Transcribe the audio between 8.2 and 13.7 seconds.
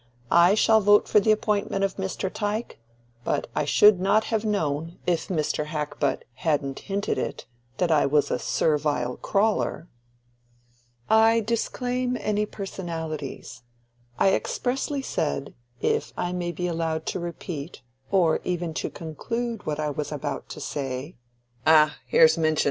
a Servile Crawler." "I disclaim any personalities.